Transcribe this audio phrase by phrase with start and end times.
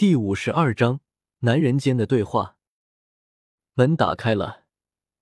[0.00, 1.00] 第五十二章
[1.40, 2.56] 男人间的对话。
[3.74, 4.64] 门打开了，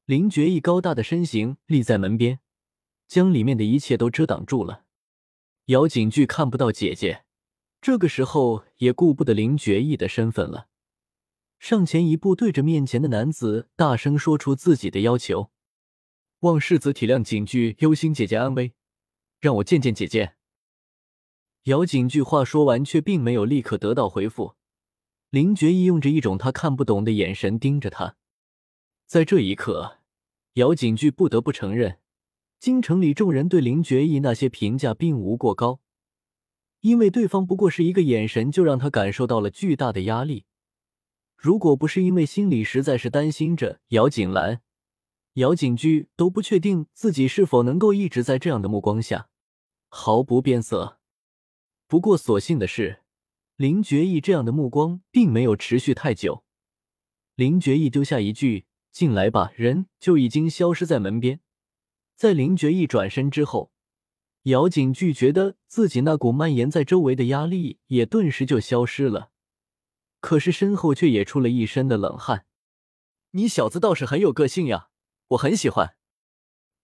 [0.05, 2.39] 林觉义高大的身形立在门边，
[3.09, 4.85] 将里面的一切都遮挡住了。
[5.65, 7.25] 姚景句看不到姐姐，
[7.81, 10.69] 这个时候也顾不得林觉义的身份了，
[11.59, 15.51] 上前一步，对着面前的男子大声说出自己的要求
[16.47, 18.75] ：“望世子体谅景句忧心姐姐安危，
[19.41, 20.37] 让我见见姐姐。”
[21.67, 24.55] 姚景句话说完，却并没有立刻得到回复。
[25.31, 28.17] 林觉义用着一种他看不懂的眼神盯着他，
[29.05, 29.99] 在这一刻，
[30.55, 31.99] 姚景句不得不承认，
[32.59, 35.81] 京城里众人对林觉义那些评价并无过高，
[36.81, 40.47] 因为对方不过是一个眼神就让他感受到了巨大的压力。
[41.37, 44.63] 如果不是因为心里实在是担心着姚景兰，
[45.35, 49.29] 姚景句都不确定自己是否能够一直在这样的目光下
[49.91, 50.99] 毫不变色。
[51.87, 53.01] 不过所幸的是。
[53.59, 56.45] 林觉义这样的目光并没有持续太久，
[57.35, 61.41] 林觉义丢下一句“进来吧”，人就已经消失在门边。
[62.15, 63.73] 在林觉义转身之后，
[64.45, 69.33] 姚景句觉得自己那股蔓延在周围的压力也顿时就消失了，
[70.21, 72.47] 可是身后却也出了一身的冷汗。
[73.33, 74.91] 你小子倒是很有个性呀，
[75.31, 75.97] 我很喜欢。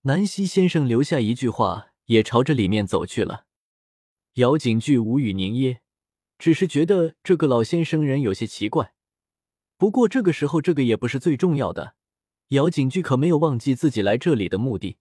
[0.01, 3.47] 南希先生留下一句话，也朝着里面走去了。
[4.33, 5.79] 姚景句无语凝噎。
[6.39, 8.95] 只是觉得这个老先生人有些奇怪，
[9.77, 11.95] 不过这个时候这个也不是最重要的。
[12.49, 14.99] 姚景句可没有忘记自己来这里的目的。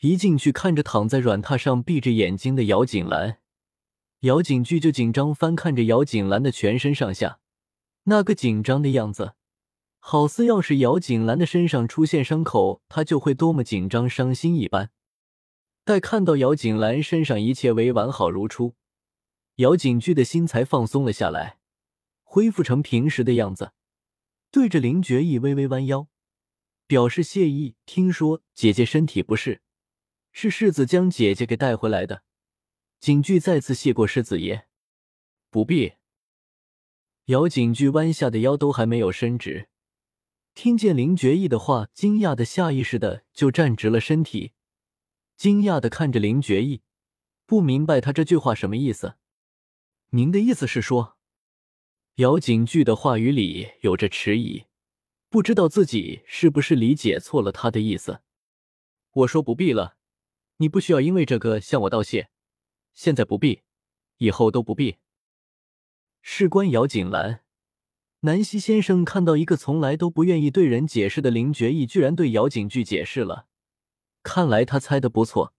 [0.00, 3.38] 一进去看着躺在软榻上闭着眼睛的姚景兰，
[4.20, 7.38] 姚景句就紧张翻看着姚景兰的全身上下，
[8.04, 9.34] 那个紧张的样子，
[9.98, 14.90] 好似要是姚景兰的身上出现伤口，他就会多么紧张伤心一般。
[15.84, 18.74] 待看到姚景兰身上一切为完好如初。
[19.56, 21.58] 姚景句的心才放松了下来，
[22.22, 23.72] 恢复成平时的样子，
[24.50, 26.08] 对着林觉义微微弯腰，
[26.88, 27.76] 表示谢意。
[27.86, 29.62] 听说姐姐身体不适，
[30.32, 32.24] 是世子将姐姐给带回来的。
[32.98, 34.66] 景句再次谢过世子爷，
[35.50, 35.92] 不必。
[37.26, 39.68] 姚景句弯下的腰都还没有伸直，
[40.54, 44.52] 听见林觉义的话，惊讶的下意识的就站直了身体，
[45.36, 46.82] 惊讶的看着林觉义，
[47.46, 49.14] 不明白他这句话什么意思。
[50.14, 51.16] 您的意思是说，
[52.18, 54.66] 姚景句的话语里有着迟疑，
[55.28, 58.20] 不知道自己是不是理解错了他的意思。
[59.10, 59.96] 我说不必了，
[60.58, 62.28] 你不需要因为这个向我道谢，
[62.94, 63.62] 现在不必，
[64.18, 64.98] 以后都不必。
[66.22, 67.42] 事关姚景兰，
[68.20, 73.48] 南希先生看到一个从来都不愿意对人解释的林觉义，居然对姚景句解释了，
[74.22, 75.52] 看来他猜的不错。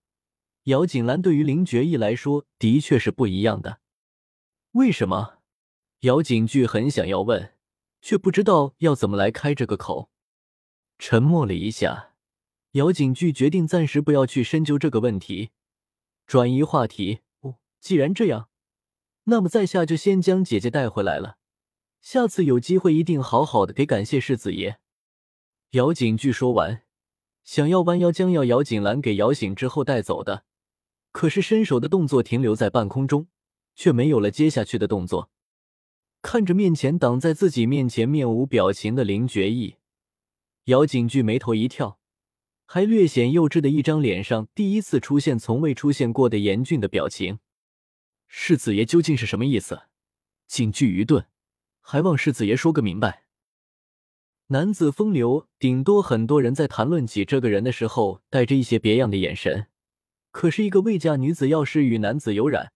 [0.63, 3.81] 姚景兰对于林觉义来说，的确是不一样的。
[4.75, 5.37] 为什么？
[6.01, 7.53] 姚景句很想要问，
[8.01, 10.09] 却不知道要怎么来开这个口。
[10.99, 12.11] 沉默了一下，
[12.71, 15.51] 姚景句决定暂时不要去深究这个问题，
[16.27, 17.21] 转移话题。
[17.39, 18.49] 哦，既然这样，
[19.23, 21.37] 那么在下就先将姐姐带回来了。
[22.01, 24.79] 下次有机会一定好好的给感谢世子爷。
[25.71, 26.83] 姚景句说完，
[27.45, 30.43] 想要弯腰将要姚景兰给摇醒之后带走的，
[31.13, 33.27] 可是伸手的动作停留在半空中。
[33.75, 35.29] 却没有了接下去的动作。
[36.21, 39.75] 看着面前挡在自己面前面无表情的林觉义，
[40.63, 41.99] 姚景句眉头一跳，
[42.65, 47.37] 还略显幼稚的一张脸上第一次出现从未出现过的严峻的表情。
[48.27, 49.83] 世子爷究竟是什么意思？
[50.47, 51.27] 景句愚钝，
[51.79, 53.25] 还望世子爷说个明白。
[54.47, 59.67] 男子风流，顶多很多人在谈论起这个人的时候带着一些别样的眼神，
[60.31, 62.71] 可是一个未嫁女子要是与男子有染。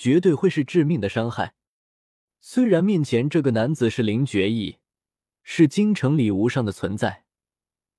[0.00, 1.54] 绝对会是致命的伤害。
[2.40, 4.78] 虽然面前这个男子是林觉义，
[5.42, 7.26] 是京城里无上的存在，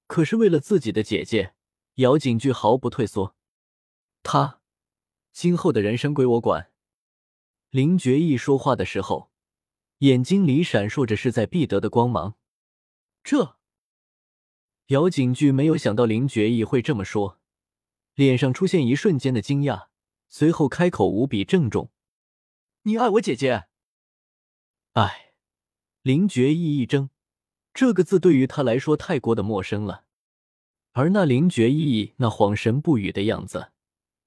[0.08, 1.54] 可是为了自己的姐姐，
[1.98, 3.36] 姚景句毫不退缩。
[4.24, 4.62] 他
[5.32, 6.72] 今后的人生归我管。
[7.70, 9.30] 林觉义说话的时候，
[10.00, 12.36] 眼睛里闪烁着势在必得的光芒。
[13.24, 13.58] 这，
[14.88, 17.40] 姚景句没有想到林觉义会这么说，
[18.16, 19.91] 脸上出现一瞬间的惊讶。
[20.34, 21.92] 随后开口无比郑重
[22.84, 23.66] ：“你爱我姐姐。”
[24.94, 25.34] 哎，
[26.02, 27.10] 林觉意一怔，
[27.74, 30.06] 这个字对于他来说太过的陌生了。
[30.94, 33.74] 而那林觉意那恍神不语的样子，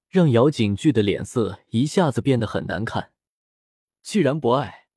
[0.07, 3.11] 让姚景句的脸色一下子变得很难看。
[4.03, 4.87] 既然不爱，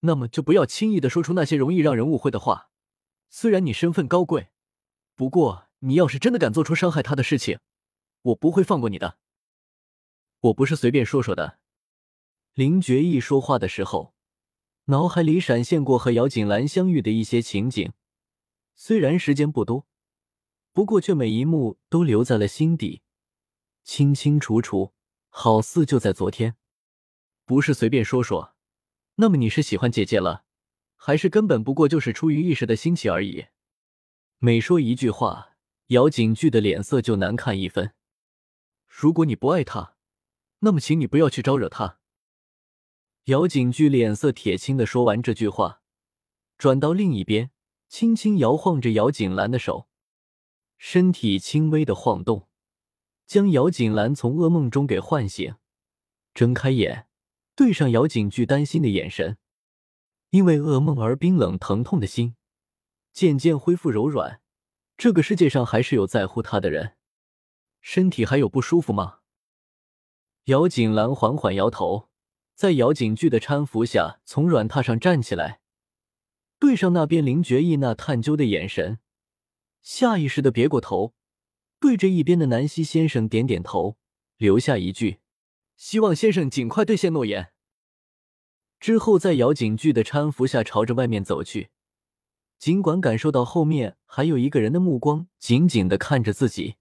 [0.00, 2.70] 那么就不要轻易的说出那些容易让人误会的话。
[3.28, 4.48] 虽然你身份高贵，
[5.14, 7.58] 不过你要是真的敢做出伤害他的事情，
[8.22, 9.18] 我不会放过你的。
[10.44, 11.58] 我不是随便说说的。
[12.52, 14.14] 林觉义说话的时候，
[14.86, 17.92] 脑海里闪现过和姚锦兰相遇的一些情景，
[18.74, 19.86] 虽然时间不多，
[20.74, 23.00] 不过却每一幕都留在了心底，
[23.84, 24.92] 清清楚楚，
[25.30, 26.56] 好似就在昨天。
[27.46, 28.54] 不是随便说说，
[29.14, 30.44] 那么你是喜欢姐姐了，
[30.94, 33.46] 还是根本不过就是出于一时的兴起而已？
[34.38, 35.56] 每说一句话，
[35.86, 37.94] 姚景句的脸色就难看一分。
[38.86, 39.93] 如果你不爱他，
[40.60, 41.98] 那么请你不要去招惹他。
[43.24, 45.82] 姚景句脸色铁青的说完这句话，
[46.58, 47.50] 转到另一边，
[47.88, 49.88] 轻轻摇晃着姚景兰的手，
[50.76, 52.48] 身体轻微的晃动，
[53.26, 55.54] 将姚景兰从噩梦中给唤醒。
[56.34, 57.08] 睁开眼，
[57.54, 59.38] 对上姚景句担心的眼神，
[60.30, 62.36] 因为噩梦而冰冷疼痛的心，
[63.12, 64.42] 渐渐恢复柔软。
[64.96, 66.96] 这个世界上还是有在乎他的人。
[67.80, 69.20] 身体还有不舒服吗？
[70.44, 72.10] 姚景兰缓缓摇头。
[72.54, 75.60] 在姚景句的搀扶下，从软榻上站起来，
[76.60, 79.00] 对上那边林觉意那探究的眼神，
[79.82, 81.14] 下意识的别过头，
[81.80, 83.96] 对着一边的南希先生点点头，
[84.36, 85.18] 留下一句
[85.76, 87.52] ：“希望先生尽快兑现诺言。”
[88.78, 91.70] 之后，在姚景句的搀扶下，朝着外面走去。
[92.58, 96.76] 尽管感受到后面还有一个人的目光紧紧的看着自己，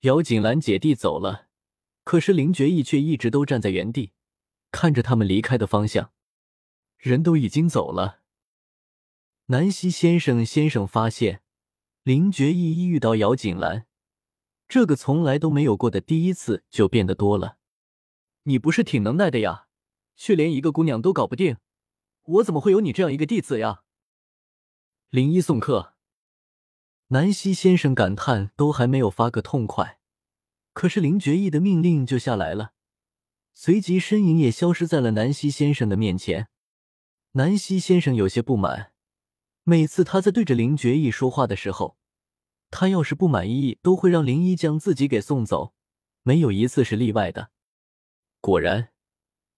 [0.00, 1.46] 姚景兰姐弟走了，
[2.10, 4.10] 可是林觉意却一直都站在原地。
[4.72, 6.10] 看着他们离开的方向，
[6.98, 8.22] 人都已经走了。
[9.46, 11.42] 南希先生先生发现
[12.02, 13.86] 林觉意一遇到姚锦兰，
[14.66, 17.58] 这个从来都没有过的第一次就变得多了。
[18.42, 19.68] 你不是挺能耐的呀，
[20.16, 21.58] 却连一个姑娘都搞不定，
[22.22, 23.84] 我怎么会有你这样一个弟子呀？
[25.10, 25.94] 林一送客，
[27.10, 29.99] 南希先生感叹都还没有发个痛快，
[30.80, 32.72] 可是林觉意的命令就下来了。
[33.52, 36.48] 随即身影也消失在了南希先生的面前。
[37.32, 38.94] 南希先生有些不满，
[39.62, 41.98] 每次他在对着林觉意说话的时候，
[42.70, 45.74] 他要是不满意，都会让林一将自己给送走，
[46.22, 47.50] 没有一次是例外的。
[48.40, 48.88] 果然，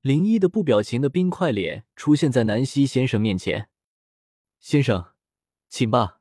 [0.01, 3.69] 林一的不表情的冰块脸出现在南希先生面前。
[4.59, 5.13] 先生，
[5.69, 6.19] 请吧。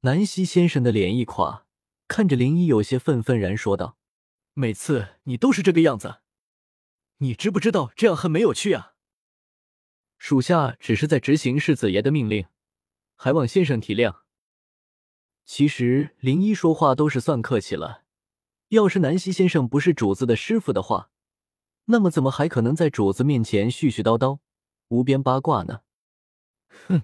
[0.00, 1.65] 南希先生的脸一垮，
[2.08, 3.98] 看着林一，有些愤愤然说道
[4.54, 6.20] ：“每次你都是这个样子。”
[7.18, 8.92] 你知不知道这样很没有趣啊？
[10.18, 12.46] 属下只是在执行世子爷的命令，
[13.14, 14.20] 还望先生体谅。
[15.44, 18.04] 其实林一说话都是算客气了，
[18.68, 21.10] 要是南希先生不是主子的师傅的话，
[21.86, 24.40] 那么怎么还可能在主子面前絮絮叨叨、
[24.88, 25.80] 无边八卦呢？
[26.68, 27.02] 哼！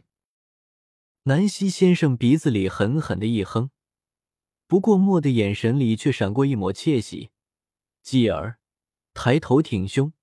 [1.23, 3.71] 南希先生鼻子里狠狠的一哼，
[4.73, 7.29] 不过墨的眼神里却闪过一抹窃喜，
[8.03, 8.59] 继而。
[9.13, 10.15] 抬头挺胸，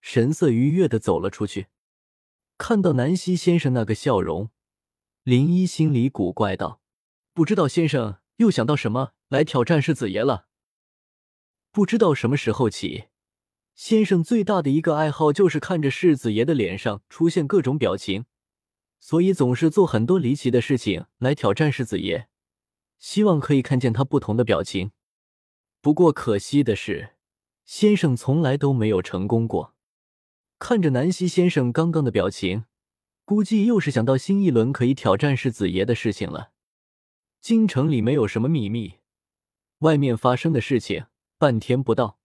[0.00, 1.66] 神色愉悦的走了出去。
[2.56, 4.50] 看到南希先生那个笑容，
[5.24, 6.80] 林一心里古怪道
[7.34, 10.46] ：“不知道先生又想到什么来挑战世子爷了？”
[11.72, 13.06] 不知道什么时候起，
[13.74, 18.26] 先生最大的一个爱好就是看着世子爷的脸上出现各种表情，
[19.00, 22.28] 所以总是做很多离奇的事情来挑战世子爷，
[22.98, 24.92] 希望可以看见他不同的表情。
[25.80, 27.14] 不过可惜的是。
[27.66, 29.74] 先生从来都没有成功过。
[30.60, 32.64] 看着南希先生刚刚的表情，
[33.24, 36.52] 估计又是想到新一轮可以挑战世子爷的事情了。
[37.40, 38.98] 京城里没有什么秘密，
[39.80, 41.06] 外面发生的事情，
[41.38, 42.20] 半天不到，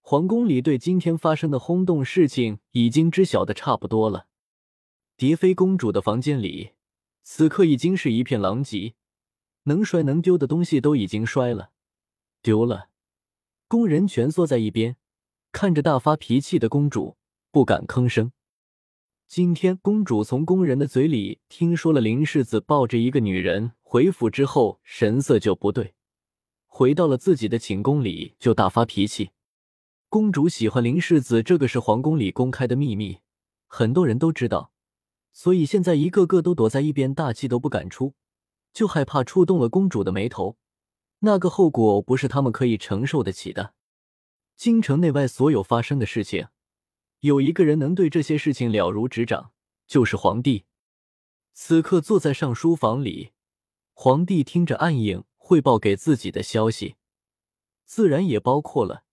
[0.00, 4.26] 皇宫里对今天发生的轰动事情已经知晓的差不多了。
[5.18, 6.72] 蝶妃公主的房间里，
[7.22, 8.94] 此刻已经是一片狼藉，
[9.64, 11.70] 能摔能丢的东西都已经摔了，
[12.42, 12.88] 丢了。
[13.68, 14.96] 工人蜷缩在一边，
[15.52, 17.16] 看着大发脾气的公主，
[17.50, 18.32] 不敢吭声。
[19.26, 25.94] 今天，公主从工人的嘴里听说了林世子抱着一个女人回府之后，神色就不对，
[26.66, 29.30] 回到了自己的寝宫里就大发脾气。
[30.10, 33.20] 公主喜欢林世子，这个是皇宫里公开的秘密，
[33.66, 34.70] 很多人都知道，
[35.32, 38.12] 所以现在一个个都躲在一边，大气都不敢出，
[38.72, 40.56] 就害怕触动了公主的眉头。
[41.20, 43.74] 那个后果不是他们可以承受得起的。
[44.56, 46.48] 京城内外所有发生的事情，
[47.20, 49.52] 有一个人能对这些事情了如指掌，
[49.86, 50.64] 就是皇帝。
[51.52, 53.32] 此刻坐在上书房里，
[53.92, 56.96] 皇帝听着暗影汇报给自己的消息，
[57.84, 59.04] 自然也包括了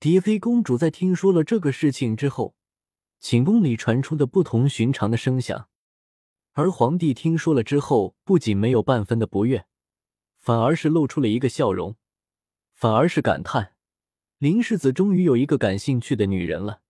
[0.00, 0.76] 蝶妃公主。
[0.76, 2.56] 在听说了这个事情之后，
[3.20, 5.68] 寝宫里传出的不同寻常的声响，
[6.58, 9.66] 而皇帝听说了之后，不仅没有半分的不悦。
[10.40, 11.94] 反而是露出了一个笑容，
[12.74, 13.76] 反而是感叹：
[14.38, 16.80] 林世子终于有一个感兴趣的女人了。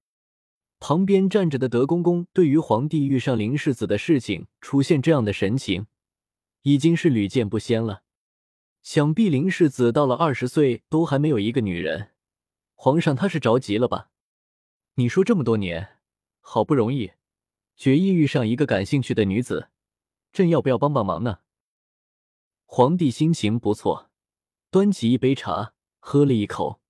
[0.78, 5.86] 旁边站着的德公公对于皇帝遇上林世子的事情出现这样的神情，
[6.62, 8.04] 已经是屡见不鲜了。
[8.80, 12.12] 想必林世子到了二十岁都还没有一个女人，
[12.74, 14.08] 皇上他是着急了吧？
[14.94, 15.98] 你说这么多年，
[16.40, 17.12] 好不容易
[17.78, 19.68] 决意遇上一个感兴趣的女子，
[20.32, 21.38] 朕要不要帮帮忙呢？
[22.64, 24.10] 皇帝心情不错，
[24.68, 26.80] 端起一杯茶，喝了一口，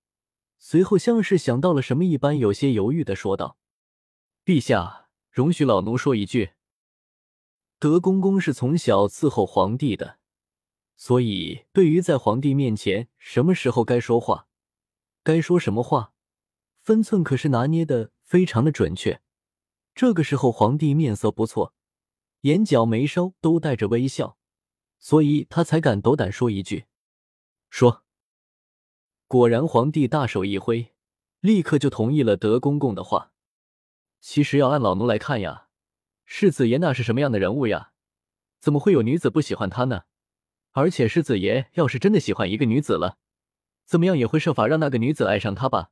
[0.57, 3.59] 随后像是想到了什么一般，有些犹豫的说道
[4.47, 6.53] ：“陛下，容许老奴说一句。
[7.79, 10.19] 德公公是从小伺候皇帝的，
[10.97, 14.49] 所以对于在皇帝面前什么时候该说话，
[15.23, 16.15] 该说什么话，
[16.81, 19.21] 分寸可是拿捏的非常的准确。
[19.99, 21.75] 这个时候，皇帝面色不错，
[22.43, 24.39] 眼角眉梢都带着微笑。”
[25.01, 26.85] 所以他才敢斗胆说一句
[27.69, 28.05] ：“说。”
[29.27, 30.95] 果然，皇帝大手一挥，
[31.41, 33.33] 立刻就同意了德公公的话。
[34.21, 35.67] 其实要按老奴来看呀，
[36.25, 37.91] 世子爷那是什么样的人物呀？
[38.61, 40.05] 怎么会有女子不喜欢他呢？
[40.71, 43.19] 而且世子爷要是真的喜欢一个女子了，
[43.85, 45.91] 怎么样也会设法让那个女子爱上他吧？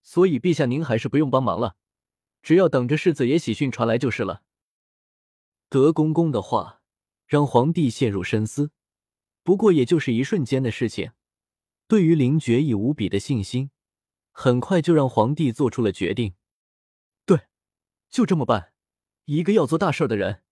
[0.00, 1.76] 所以陛下您还是不用帮忙了，
[2.44, 4.44] 只要等着世子爷喜讯传来就是了。
[5.68, 6.82] 德公公的话。
[7.26, 8.70] 让皇帝陷入深思，
[9.42, 11.12] 不过也就是一瞬间的事情。
[11.88, 13.70] 对于林觉已无比的信心，
[14.30, 16.34] 很快就让皇帝做出了决定。
[17.24, 17.48] 对，
[18.10, 18.74] 就这么办。
[19.24, 20.42] 一个要做大事的人，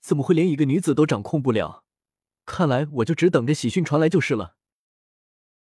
[0.00, 1.84] 怎么会连一个女子都掌控不了？
[2.44, 4.56] 看来我就只等着喜讯传来就是了。